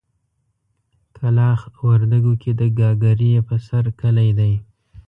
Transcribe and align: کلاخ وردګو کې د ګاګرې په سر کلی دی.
کلاخ 1.15 1.59
وردګو 1.87 2.33
کې 2.41 2.51
د 2.59 2.61
ګاګرې 2.77 3.31
په 3.47 3.55
سر 3.67 3.85
کلی 3.99 4.29
دی. 4.39 4.53